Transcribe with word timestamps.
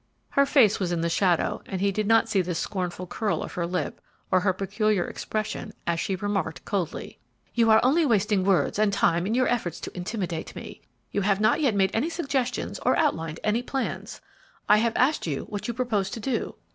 Her 0.31 0.47
face 0.47 0.79
was 0.79 0.91
in 0.91 1.01
the 1.01 1.09
shadow, 1.11 1.61
and 1.67 1.79
he 1.79 1.91
did 1.91 2.07
not 2.07 2.27
see 2.27 2.41
the 2.41 2.55
scornful 2.55 3.05
curl 3.05 3.43
of 3.43 3.53
her 3.53 3.67
lip 3.67 4.01
or 4.31 4.39
her 4.39 4.51
peculiar 4.51 5.05
expression, 5.05 5.73
as 5.85 5.99
she 5.99 6.15
remarked 6.15 6.65
coldly, 6.65 7.19
"You 7.53 7.69
are 7.69 7.79
only 7.83 8.03
wasting 8.07 8.43
words 8.43 8.79
and 8.79 8.91
time 8.91 9.27
in 9.27 9.35
your 9.35 9.47
efforts 9.47 9.79
to 9.81 9.95
intimidate 9.95 10.55
me. 10.55 10.81
You 11.11 11.21
have 11.21 11.39
not 11.39 11.61
yet 11.61 11.75
made 11.75 11.91
any 11.93 12.09
suggestions 12.09 12.79
or 12.83 12.97
outlined 12.97 13.39
any 13.43 13.61
plans. 13.61 14.21
I 14.67 14.77
have 14.77 14.93
asked 14.95 15.27
you 15.27 15.43
what 15.49 15.67
you 15.67 15.73
propose 15.75 16.09
to 16.09 16.19
do." 16.19 16.55